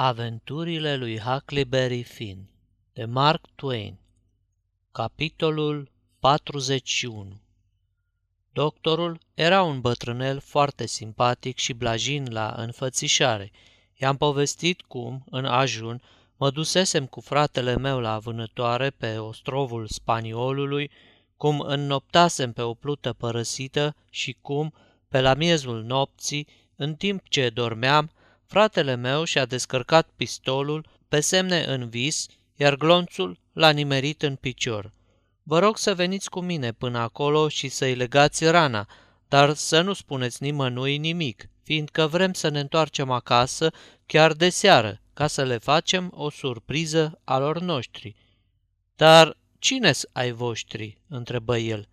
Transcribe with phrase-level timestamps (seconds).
[0.00, 2.48] Aventurile lui Huckleberry Finn
[2.92, 3.98] de Mark Twain
[4.92, 7.40] Capitolul 41
[8.52, 13.50] Doctorul era un bătrânel foarte simpatic și blajin la înfățișare.
[13.94, 16.02] I-am povestit cum, în ajun,
[16.36, 20.90] mă dusesem cu fratele meu la vânătoare pe ostrovul Spaniolului,
[21.36, 24.74] cum înnoptasem pe o plută părăsită și cum,
[25.08, 28.10] pe la miezul nopții, în timp ce dormeam,
[28.48, 34.92] Fratele meu și-a descărcat pistolul pe semne în vis, iar glonțul l-a nimerit în picior.
[35.42, 38.88] Vă rog să veniți cu mine până acolo și să-i legați rana,
[39.28, 43.72] dar să nu spuneți nimănui nimic, fiindcă vrem să ne întoarcem acasă
[44.06, 48.14] chiar de seară, ca să le facem o surpriză alor noștri.
[48.96, 51.88] Dar cine ai voștri?" întrebă el.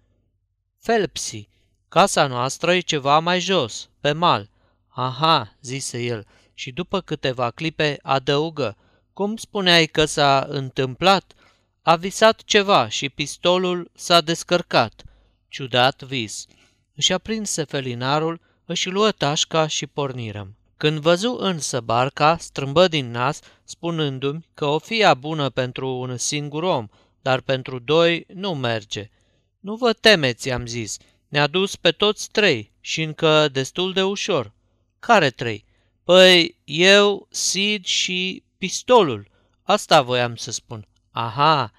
[0.77, 1.47] Felpsi,
[1.87, 4.49] casa noastră e ceva mai jos, pe mal.
[4.87, 8.77] Aha, zise el, și după câteva clipe adăugă,
[9.13, 11.33] cum spuneai că s-a întâmplat?
[11.81, 15.03] A visat ceva și pistolul s-a descărcat.
[15.47, 16.45] Ciudat vis.
[16.95, 20.55] Își aprinse felinarul, își luă tașca și pornirăm.
[20.77, 26.63] Când văzu însă barca, strâmbă din nas, spunându-mi că o fia bună pentru un singur
[26.63, 26.87] om,
[27.21, 29.09] dar pentru doi nu merge.
[29.59, 30.97] Nu vă temeți, am zis,
[31.27, 34.53] ne-a dus pe toți trei și încă destul de ușor.
[34.99, 35.65] Care trei?
[36.05, 39.27] Păi, eu, Sid și pistolul.
[39.63, 40.87] Asta voiam să spun.
[41.11, 41.71] Aha,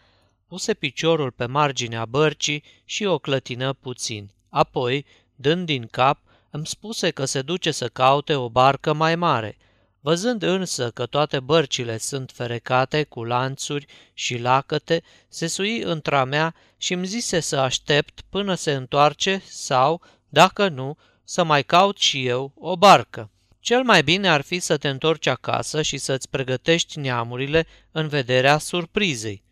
[0.47, 4.31] puse piciorul pe marginea bărcii și o clătină puțin.
[4.49, 6.19] Apoi, dând din cap,
[6.51, 9.57] îmi spuse că se duce să caute o barcă mai mare.
[10.01, 16.55] Văzând însă că toate bărcile sunt ferecate cu lanțuri și lacăte, se sui între mea
[16.77, 22.27] și îmi zise să aștept până se întoarce sau, dacă nu, să mai caut și
[22.27, 23.31] eu o barcă.
[23.67, 28.59] Cel mai bine ar fi să te întorci acasă și să-ți pregătești neamurile în vederea
[28.59, 29.43] surprizei.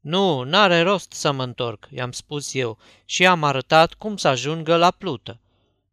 [0.00, 4.76] Nu, n-are rost să mă întorc, i-am spus eu și am arătat cum să ajungă
[4.76, 5.40] la plută.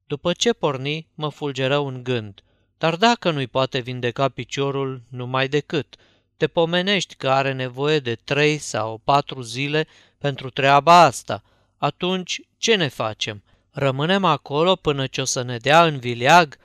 [0.07, 2.43] După ce porni, mă fulgeră un gând.
[2.77, 5.95] Dar dacă nu-i poate vindeca piciorul numai decât,
[6.37, 11.43] te pomenești că are nevoie de trei sau patru zile pentru treaba asta,
[11.77, 13.43] atunci ce ne facem?
[13.71, 16.59] Rămânem acolo până ce o să ne dea în vileag?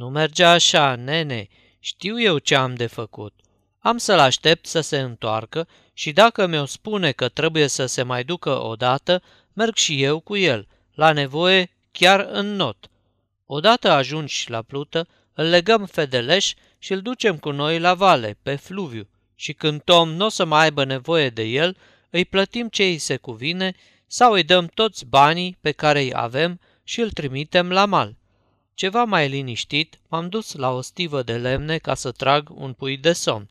[0.00, 3.34] Nu merge așa, nene, știu eu ce am de făcut.
[3.78, 8.24] Am să-l aștept să se întoarcă și dacă mi-o spune că trebuie să se mai
[8.24, 9.22] ducă odată,
[9.52, 12.86] merg și eu cu el, la nevoie chiar în not.
[13.46, 18.56] Odată ajungi la plută, îl legăm fedeleș și îl ducem cu noi la vale, pe
[18.56, 21.76] fluviu, și când Tom nu o să mai aibă nevoie de el,
[22.10, 23.74] îi plătim ce îi se cuvine
[24.06, 28.18] sau îi dăm toți banii pe care îi avem și îl trimitem la mal.
[28.80, 32.96] Ceva mai liniștit, m-am dus la o stivă de lemne ca să trag un pui
[32.96, 33.50] de somn.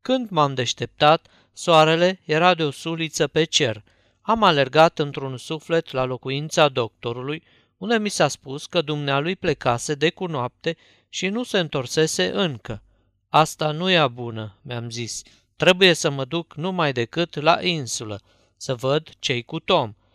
[0.00, 3.82] Când m-am deșteptat, soarele era de o suliță pe cer.
[4.20, 7.42] Am alergat într-un suflet la locuința doctorului,
[7.76, 10.76] unde mi s-a spus că dumnealui plecase de cu noapte
[11.08, 12.82] și nu se întorsese încă.
[13.28, 15.22] Asta nu e bună, mi-am zis.
[15.56, 18.20] Trebuie să mă duc numai decât la insulă,
[18.56, 19.94] să văd ce-i cu Tom–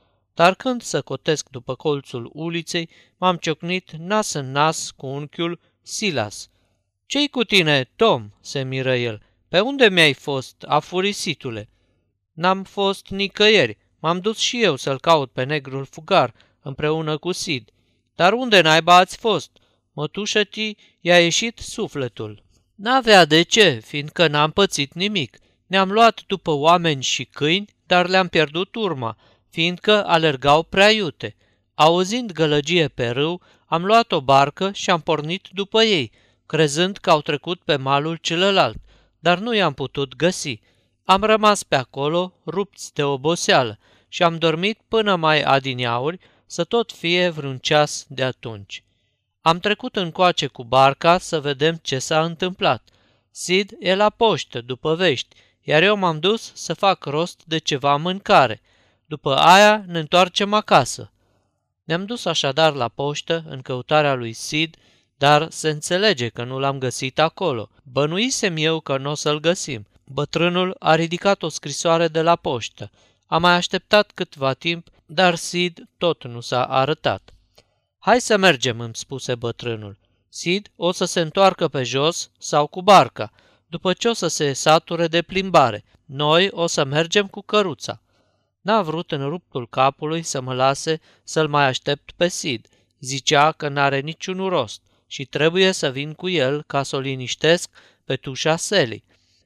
[0.42, 6.50] dar când să cotesc după colțul uliței, m-am ciocnit nas în nas cu unchiul Silas.
[7.06, 9.22] Ce-i cu tine, Tom?" se miră el.
[9.50, 11.70] Pe unde mi-ai fost, afurisitule?"
[12.34, 13.78] N-am fost nicăieri.
[14.00, 17.70] M-am dus și eu să-l caut pe negrul fugar, împreună cu Sid.
[18.16, 19.52] Dar unde naiba ați fost?
[19.94, 22.44] Mătușă ti i-a ieșit sufletul.
[22.76, 25.38] N-avea de ce, fiindcă n-am pățit nimic.
[25.68, 29.18] Ne-am luat după oameni și câini, dar le-am pierdut urma
[29.52, 31.36] fiindcă alergau prea iute.
[31.76, 36.12] Auzind gălăgie pe râu, am luat o barcă și am pornit după ei,
[36.46, 38.78] crezând că au trecut pe malul celălalt,
[39.20, 40.60] dar nu i-am putut găsi.
[41.04, 46.92] Am rămas pe acolo, rupți de oboseală, și am dormit până mai adineauri, să tot
[46.92, 48.84] fie vreun ceas de atunci.
[49.42, 52.84] Am trecut încoace cu barca să vedem ce s-a întâmplat.
[53.32, 57.96] Sid e la poștă, după vești, iar eu m-am dus să fac rost de ceva
[57.96, 58.62] mâncare–
[59.12, 61.12] după aia ne întoarcem acasă.
[61.84, 64.76] Ne-am dus așadar la poștă în căutarea lui Sid,
[65.18, 67.70] dar se înțelege că nu l-am găsit acolo.
[67.84, 69.88] Bănuisem eu că nu o să-l găsim.
[70.06, 72.92] Bătrânul a ridicat o scrisoare de la poștă.
[73.28, 77.34] Am mai așteptat câtva timp, dar Sid tot nu s-a arătat.
[78.00, 79.98] Hai să mergem, îmi spuse bătrânul.
[80.30, 83.32] Sid o să se întoarcă pe jos sau cu barca,
[83.68, 85.84] după ce o să se sature de plimbare.
[86.06, 88.02] Noi o să mergem cu căruța.
[88.62, 92.68] N-a vrut în ruptul capului să mă lase să-l mai aștept pe Sid.
[93.00, 97.70] Zicea că n-are niciun rost și trebuie să vin cu el ca să o liniștesc
[98.06, 99.04] pe tușa Sally.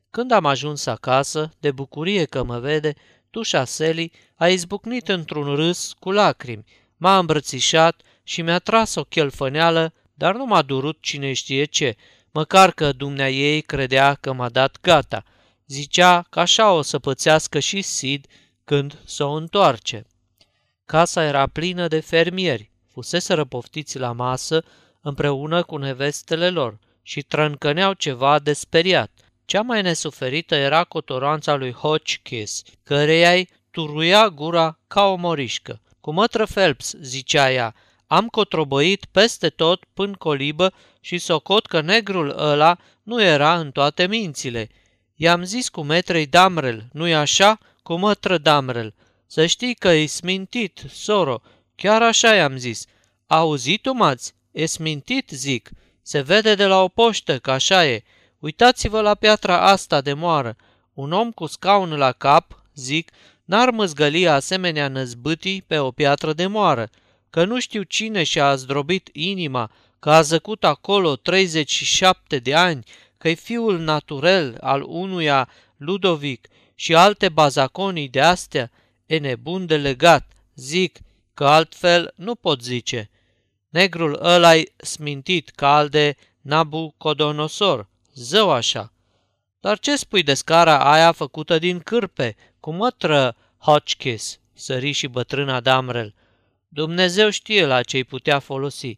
[0.09, 2.93] Când am ajuns acasă, de bucurie că mă vede,
[3.29, 6.65] tușa Sally a izbucnit într-un râs cu lacrimi,
[6.97, 11.95] m-a îmbrățișat și mi-a tras o chelfăneală, dar nu m-a durut cine știe ce,
[12.31, 15.23] măcar că dumnea ei credea că m-a dat gata.
[15.67, 18.25] Zicea că așa o să pățească și Sid
[18.65, 20.05] când s o întoarce.
[20.85, 24.63] Casa era plină de fermieri, fusese răpoftiți la masă
[25.01, 29.11] împreună cu nevestele lor și trâncăneau ceva de speriat.
[29.45, 35.81] Cea mai nesuferită era cotoranța lui Hotchkiss, căreia-i turuia gura ca o morișcă.
[35.99, 37.75] Cu mătră Phelps, zicea ea,
[38.07, 44.07] am cotrobăit peste tot până colibă și socot că negrul ăla nu era în toate
[44.07, 44.69] mințile.
[45.15, 47.59] I-am zis cu metrei Damrel, nu-i așa?
[47.85, 48.93] Cu mătră Damrel.
[49.27, 51.41] Să știi că e smintit, soro.
[51.75, 52.85] Chiar așa i-am zis.
[53.27, 54.33] Auzit-o, mați?
[54.51, 55.69] E smintit, zic.
[56.01, 58.03] Se vede de la o poștă că așa e.
[58.39, 60.55] Uitați-vă la piatra asta de moară.
[60.93, 63.11] Un om cu scaun la cap, zic,
[63.43, 66.89] n-ar măzgăli asemenea năzbâtii pe o piatră de moară,
[67.29, 72.83] că nu știu cine și-a zdrobit inima, că a zăcut acolo 37 de ani,
[73.17, 78.71] că e fiul naturel al unuia Ludovic și alte bazaconii de astea,
[79.05, 80.99] e nebun de legat, zic,
[81.33, 83.09] că altfel nu pot zice.
[83.69, 88.93] Negrul ăla smintit ca al de Nabucodonosor, zău așa.
[89.59, 95.59] Dar ce spui de scara aia făcută din cârpe, cu mătră Hotchkiss, sări și bătrâna
[95.59, 96.13] Damrel.
[96.67, 98.97] Dumnezeu știe la ce-i putea folosi.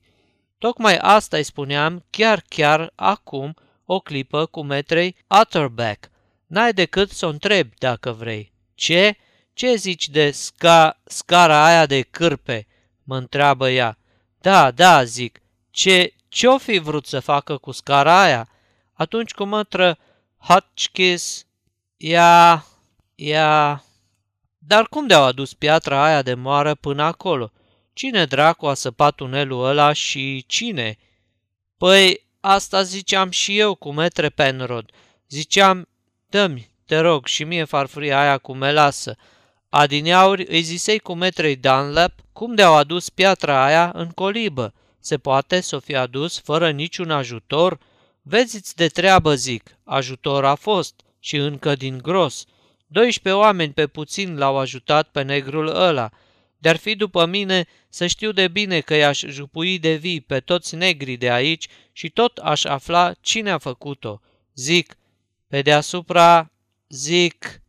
[0.58, 6.10] Tocmai asta îi spuneam chiar chiar acum o clipă cu metrei Utterback.
[6.48, 8.52] N-ai decât să o întrebi dacă vrei.
[8.76, 9.18] Ce?
[9.54, 12.68] Ce zici de sca, scara aia de cârpe?"
[13.04, 13.98] mă întreabă ea.
[14.42, 15.42] Da, da, zic.
[15.70, 18.50] Ce, ce-o fi vrut să facă cu scara aia?
[18.94, 19.98] Atunci cu mătră
[20.38, 21.46] Hotchkiss,
[21.98, 22.66] ea,
[23.16, 23.84] ea...
[24.58, 27.52] Dar cum de-au adus piatra aia de moară până acolo?
[27.94, 30.98] Cine dracu a săpat tunelul ăla și cine?
[31.78, 34.92] Păi, asta ziceam și eu cu metre Penrod.
[35.30, 35.88] Ziceam,
[36.30, 39.16] dă-mi, te rog, și mie farfuria aia cu melasă.
[39.70, 44.74] Adineauri îi zisei cu metrei Dunlap cum de-au adus piatra aia în colibă.
[45.00, 47.80] Se poate să o fi adus fără niciun ajutor?
[48.22, 52.46] Veziți de treabă, zic, ajutor a fost și încă din gros.
[52.88, 56.10] 12 oameni pe puțin l-au ajutat pe negrul ăla.
[56.58, 60.76] De-ar fi după mine să știu de bine că i-aș jupui de vii pe toți
[60.76, 64.22] negrii de aici și tot aș afla cine a făcut-o.
[64.56, 64.98] Zic,
[65.48, 66.52] pe deasupra,
[66.90, 67.62] zic,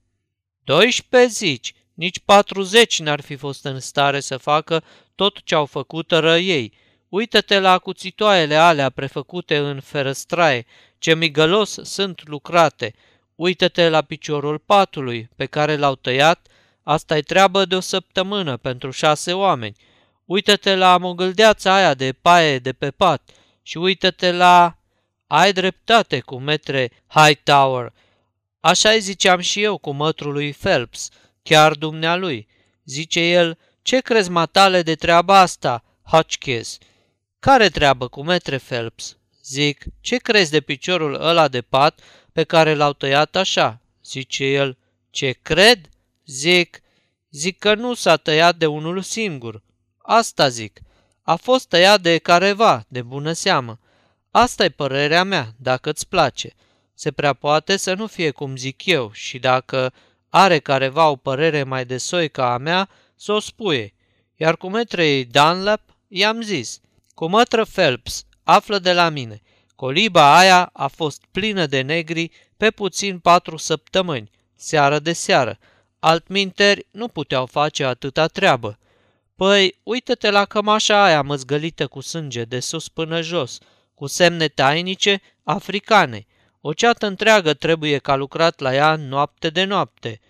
[0.65, 4.85] 12 zici, nici 40 n-ar fi fost în stare să facă
[5.15, 6.73] tot ce au făcut ei.
[7.09, 10.67] Uită-te la cuțitoaiele alea prefăcute în ferăstraie,
[10.99, 12.95] ce migălos sunt lucrate.
[13.35, 16.47] Uită-te la piciorul patului pe care l-au tăiat,
[16.83, 19.77] asta e treabă de o săptămână pentru șase oameni.
[20.25, 23.31] Uită-te la mogâldeața aia de paie de pe pat
[23.63, 24.78] și uită-te la...
[25.29, 27.93] Ai dreptate cu metre Hightower.
[28.61, 31.09] Așa-i ziceam și eu cu mătrul lui Phelps,
[31.43, 32.49] chiar dumnealui.
[32.85, 36.79] Zice el, ce crezi matale de treaba asta, Hotchkiss?
[37.39, 39.17] Care treabă cu metre Phelps?
[39.43, 42.01] Zic, ce crezi de piciorul ăla de pat
[42.33, 43.81] pe care l-au tăiat așa?
[44.05, 44.79] Zice el,
[45.11, 45.89] ce cred?
[46.27, 46.81] Zic,
[47.31, 49.63] zic că nu s-a tăiat de unul singur.
[49.99, 50.81] Asta zic.
[51.23, 53.79] A fost tăiat de careva, de bună seamă.
[54.41, 56.55] Asta e părerea mea, dacă îți place.
[56.95, 59.93] Se prea poate să nu fie cum zic eu și dacă
[60.29, 63.95] are careva o părere mai de soi ca a mea, să o spuie.
[64.37, 66.81] Iar cu metrei Dunlap i-am zis,
[67.15, 69.43] cu mătră Phelps, află de la mine.
[69.75, 75.59] Coliba aia a fost plină de negri pe puțin patru săptămâni, seară de seară.
[75.99, 78.79] Altminteri nu puteau face atâta treabă.
[79.37, 83.59] Păi, uită-te la cămașa aia măzgălită cu sânge de sus până jos,
[83.99, 86.27] cu semne tainice africane.
[86.61, 90.21] O ceată întreagă trebuie ca lucrat la ea noapte de noapte.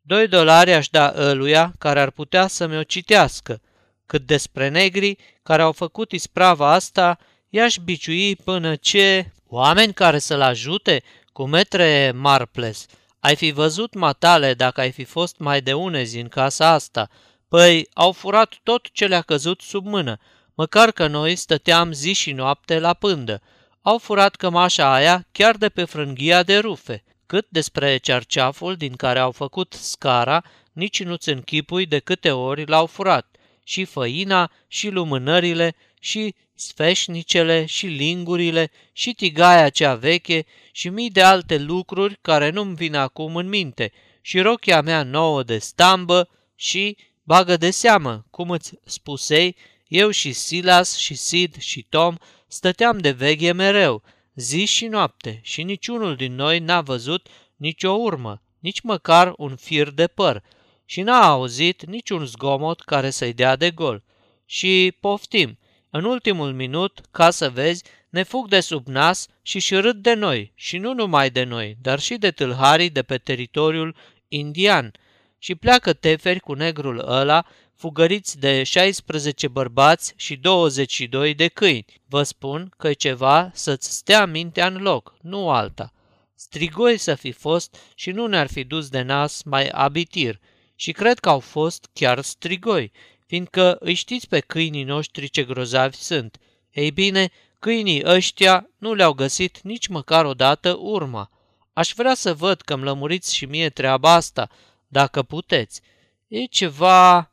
[0.00, 3.60] Doi dolari aș da ăluia care ar putea să-mi o citească.
[4.06, 7.18] Cât despre negri care au făcut isprava asta,
[7.48, 9.32] i-aș biciui până ce...
[9.50, 12.86] Oameni care să-l ajute cu metre Marples.
[13.20, 17.08] Ai fi văzut matale dacă ai fi fost mai de unezi în casa asta.
[17.48, 20.18] Păi, au furat tot ce le-a căzut sub mână,
[20.58, 23.42] măcar că noi stăteam zi și noapte la pândă.
[23.82, 27.04] Au furat cămașa aia chiar de pe frânghia de rufe.
[27.26, 32.86] Cât despre cerceaful din care au făcut scara, nici nu-ți închipui de câte ori l-au
[32.86, 33.36] furat.
[33.64, 41.22] Și făina, și lumânările, și sfeșnicele și lingurile și tigaia cea veche și mii de
[41.22, 46.96] alte lucruri care nu-mi vin acum în minte și rochia mea nouă de stambă și,
[47.22, 49.56] bagă de seamă, cum îți spusei,
[49.88, 52.16] eu și Silas și Sid și Tom
[52.46, 54.02] stăteam de veghe mereu,
[54.34, 59.90] zi și noapte și niciunul din noi n-a văzut nicio urmă, nici măcar un fir
[59.90, 60.42] de păr
[60.84, 64.02] și n-a auzit niciun zgomot care să-i dea de gol.
[64.46, 65.58] Și poftim,
[65.90, 70.14] în ultimul minut, ca să vezi, ne fug de sub nas și și râd de
[70.14, 73.96] noi, și nu numai de noi, dar și de tâlharii de pe teritoriul
[74.28, 74.92] indian.
[75.38, 77.46] Și pleacă teferi cu negrul ăla,
[77.78, 81.84] fugăriți de 16 bărbați și 22 de câini.
[82.08, 85.92] Vă spun că e ceva să-ți stea mintea în loc, nu alta.
[86.34, 90.40] Strigoi să fi fost și nu ne-ar fi dus de nas mai abitir.
[90.74, 92.92] Și cred că au fost chiar strigoi,
[93.26, 96.38] fiindcă îi știți pe câinii noștri ce grozavi sunt.
[96.70, 101.30] Ei bine, câinii ăștia nu le-au găsit nici măcar o dată urma.
[101.72, 104.50] Aș vrea să văd că-mi lămuriți și mie treaba asta,
[104.88, 105.80] dacă puteți.
[106.28, 107.32] E ceva...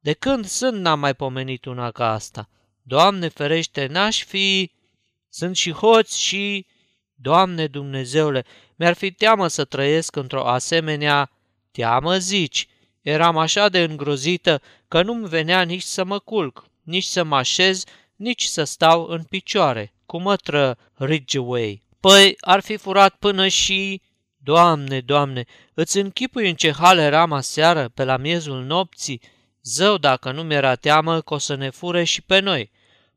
[0.00, 2.48] De când sunt n-am mai pomenit una ca asta.
[2.82, 4.70] Doamne ferește, n-aș fi...
[5.28, 6.66] Sunt și hoți și...
[7.14, 8.44] Doamne Dumnezeule,
[8.76, 11.30] mi-ar fi teamă să trăiesc într-o asemenea...
[11.70, 12.68] Teamă zici?
[13.02, 17.84] Eram așa de îngrozită că nu-mi venea nici să mă culc, nici să mă așez,
[18.16, 21.82] nici să stau în picioare, cu mătră Ridgeway.
[22.00, 24.02] Păi, ar fi furat până și...
[24.36, 29.20] Doamne, Doamne, îți închipui în ce hal eram aseară, pe la miezul nopții?
[29.62, 32.70] Zău, dacă nu mi-era teamă că o să ne fure și pe noi.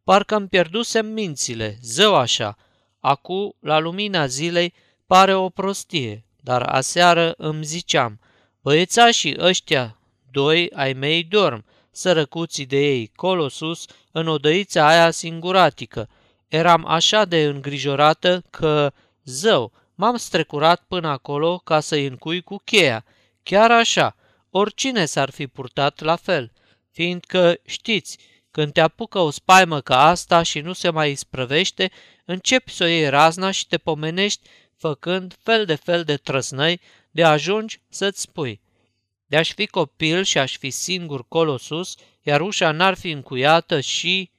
[0.03, 2.57] Parcă îmi pierdusem mințile, zău așa.
[2.99, 4.73] Acu, la lumina zilei,
[5.05, 8.19] pare o prostie, dar aseară îmi ziceam,
[8.61, 9.99] băiețașii ăștia,
[10.31, 16.09] doi ai mei dorm, sărăcuții de ei, colo sus, în odăița aia singuratică.
[16.47, 18.91] Eram așa de îngrijorată că,
[19.23, 23.05] zău, m-am strecurat până acolo ca să-i încui cu cheia.
[23.43, 24.15] Chiar așa,
[24.51, 26.51] oricine s-ar fi purtat la fel,
[26.91, 28.17] fiindcă, știți,
[28.51, 31.91] când te apucă o spaimă ca asta și nu se mai isprăvește,
[32.25, 36.81] începi să o iei razna și te pomenești făcând fel de fel de trăsnăi
[37.11, 38.61] de ajungi să-ți spui.
[39.25, 44.29] De-aș fi copil și aș fi singur colo sus, iar ușa n-ar fi încuiată și...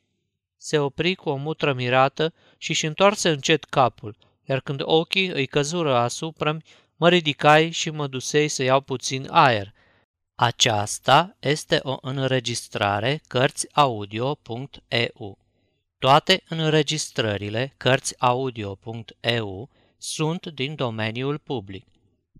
[0.57, 5.95] Se opri cu o mutră mirată și-și întoarse încet capul, iar când ochii îi căzură
[5.95, 6.57] asupra
[6.97, 9.73] mă ridicai și mă dusei să iau puțin aer–
[10.35, 15.39] aceasta este o înregistrare Cărțiaudio.eu.
[15.99, 21.87] Toate înregistrările Cărțiaudio.eu sunt din domeniul public.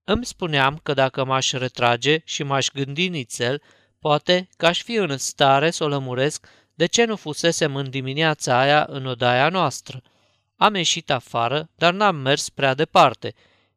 [0.04, 3.62] Îmi spuneam că dacă m-aș retrage și m-aș gândi nițel,
[4.00, 8.60] poate că aș fi în stare să o lămuresc de ce nu fusesem în dimineața
[8.60, 10.02] aia în odaia noastră.
[10.56, 13.34] Am ieșit afară, dar n-am mers prea departe,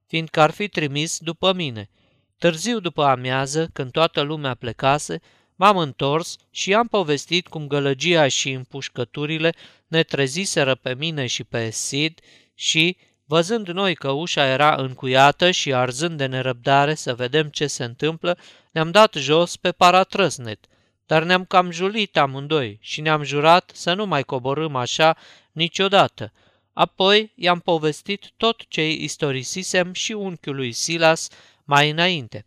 [0.07, 1.91] fiindcă ar fi trimis după mine.
[2.39, 5.21] Târziu după amiază, când toată lumea plecase,
[5.55, 9.55] m-am întors și am povestit cum gălăgia și împușcăturile
[9.87, 12.21] ne treziseră pe mine și pe Sid
[12.55, 17.85] și, văzând noi că ușa era încuiată și arzând de nerăbdare să vedem ce se
[17.85, 18.39] întâmplă,
[18.71, 20.67] ne-am dat jos pe paratrăsnet–
[21.07, 25.17] dar ne-am cam julit amândoi și ne-am jurat să nu mai coborâm așa
[25.53, 26.33] niciodată.
[26.73, 31.29] Apoi i-am povestit tot ce istorisisem și unchiului Silas
[31.65, 32.47] mai înainte.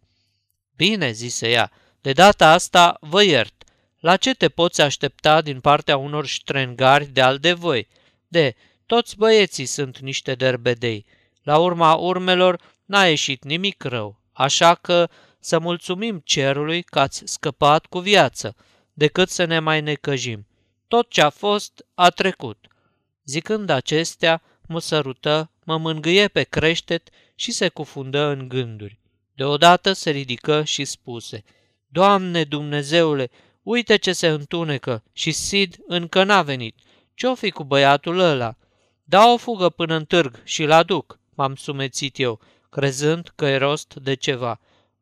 [0.76, 3.64] Bine, zise ea, de data asta vă iert.
[4.00, 7.88] La ce te poți aștepta din partea unor ștrengari de al de voi?
[8.28, 11.06] De, toți băieții sunt niște derbedei.
[11.44, 17.86] La urma urmelor n-a ieșit nimic rău, așa că să mulțumim cerului că ați scăpat
[17.86, 18.56] cu viață,
[18.94, 20.48] decât să ne mai necăjim.
[20.88, 22.68] Tot ce a fost, a trecut.
[23.26, 29.00] Zicând acestea, mă sărută, mă mângâie pe creștet și se cufundă în gânduri.
[29.34, 31.44] Deodată se ridică și spuse,
[31.88, 33.30] Doamne Dumnezeule,
[33.64, 36.76] uite ce se întunecă și Sid încă n-a venit.
[37.14, 38.56] Ce-o fi cu băiatul ăla?
[39.04, 43.94] Da o fugă până în târg și-l aduc, m-am sumețit eu, crezând că e rost
[43.94, 44.60] de ceva.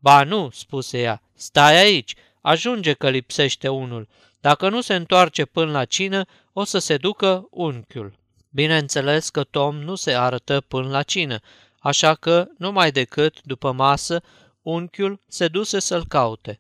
[0.08, 4.08] Ba nu, spuse ea, stai aici, ajunge că lipsește unul.
[4.40, 8.14] Dacă nu se întoarce până la cină, o să se ducă unchiul.
[8.50, 11.40] Bineînțeles că Tom nu se arătă până la cină,
[11.80, 14.22] așa că, numai decât, după masă,
[14.62, 16.60] unchiul se duse să-l caute.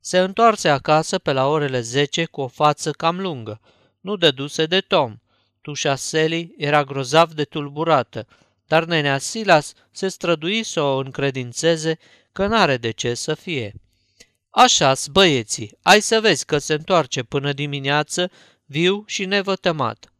[0.00, 3.60] Se întoarse acasă pe la orele zece cu o față cam lungă.
[4.00, 5.16] Nu dăduse de Tom.
[5.60, 8.26] Tușa Sally era grozav de tulburată.
[8.66, 11.98] Dar nenea Silas se strădui să o încredințeze
[12.32, 13.74] că n-are de ce să fie.
[14.50, 18.30] așa băieții, ai să vezi că se întoarce până dimineață,
[18.64, 20.12] viu și nevătămat.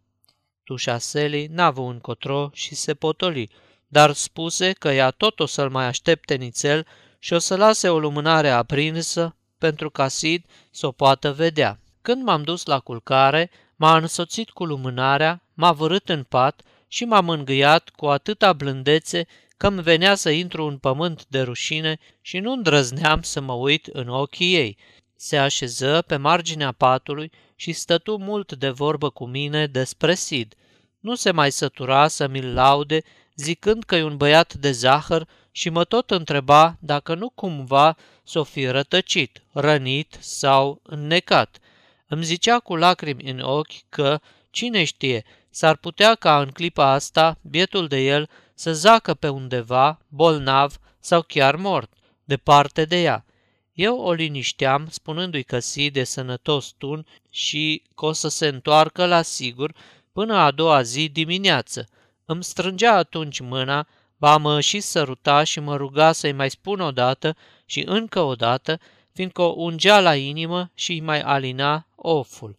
[0.65, 3.51] Tușaseli n-a avut încotro și se potoli,
[3.89, 6.87] dar spuse că ea tot o să-l mai aștepte nițel
[7.19, 11.81] și o să lase o lumânare aprinsă pentru ca Sid să o poată vedea.
[12.03, 17.21] Când m-am dus la culcare, m-a însoțit cu lumânarea, m-a vărât în pat și m-a
[17.21, 19.27] mângâiat cu atâta blândețe
[19.57, 23.87] că îmi venea să intru în pământ de rușine și nu îndrăzneam să mă uit
[23.87, 24.77] în ochii ei.
[25.17, 30.55] Se așeză pe marginea patului și stătu mult de vorbă cu mine despre Sid.
[31.01, 33.03] Nu se mai sătura să mi-l laude,
[33.35, 38.45] zicând că e un băiat de zahăr și mă tot întreba dacă nu cumva s-o
[38.45, 41.59] fi rătăcit, rănit sau înnecat.
[42.07, 45.25] Îmi zicea cu lacrimi în ochi că, cine știe,
[45.57, 51.23] s-ar putea ca în clipa asta bietul de el să zacă pe undeva, bolnav sau
[51.23, 51.93] chiar mort,
[52.25, 53.25] departe de ea.
[53.73, 59.07] Eu o linișteam spunându-i că Sid e sănătos tun și că o să se întoarcă
[59.07, 59.75] la sigur
[60.13, 61.89] până a doua zi dimineață.
[62.25, 63.87] Îmi strângea atunci mâna,
[64.17, 67.37] ba mă și săruta și mă ruga să-i mai spun o dată
[67.67, 68.81] și încă o dată,
[69.13, 72.59] fiindcă o ungea la inimă și îi mai alina oful.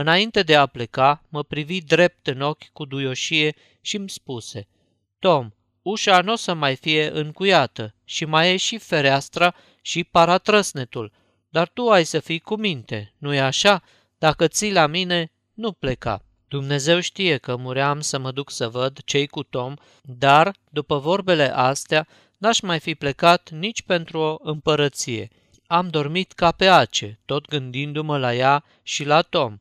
[0.00, 4.68] Înainte de a pleca, mă privi drept în ochi cu duioșie și îmi spuse
[5.18, 5.50] Tom,
[5.82, 11.12] ușa nu o să mai fie încuiată și mai e și fereastra și paratrăsnetul,
[11.48, 13.82] dar tu ai să fii cu minte, nu-i așa?
[14.18, 16.24] Dacă ții la mine, nu pleca.
[16.48, 21.54] Dumnezeu știe că muream să mă duc să văd cei cu Tom, dar, după vorbele
[21.54, 25.28] astea, n-aș mai fi plecat nici pentru o împărăție.
[25.66, 29.58] Am dormit ca pe ace, tot gândindu-mă la ea și la Tom.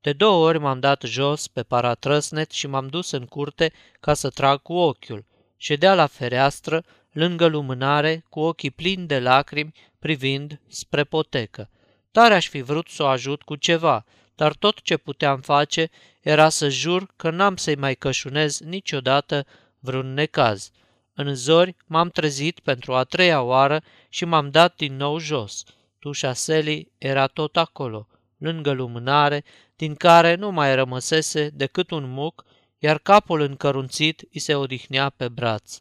[0.00, 4.30] De două ori m-am dat jos pe paratrăsnet și m-am dus în curte ca să
[4.30, 5.24] trag cu ochiul.
[5.56, 11.70] Ședea la fereastră, lângă lumânare, cu ochii plini de lacrimi, privind spre potecă.
[12.10, 14.04] Tare aș fi vrut să o ajut cu ceva,
[14.34, 19.46] dar tot ce puteam face era să jur că n-am să-i mai cășunez niciodată
[19.78, 20.70] vreun necaz.
[21.14, 25.64] În zori m-am trezit pentru a treia oară și m-am dat din nou jos.
[25.98, 28.06] Tușa Seli era tot acolo,
[28.40, 29.44] lângă lumânare,
[29.76, 32.44] din care nu mai rămăsese decât un muc,
[32.78, 35.80] iar capul încărunțit îi se odihnea pe braț.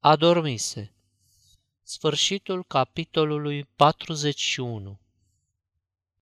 [0.00, 0.92] Adormise.
[1.82, 5.01] Sfârșitul capitolului 41